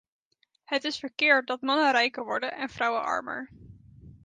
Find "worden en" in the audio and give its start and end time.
2.23-2.69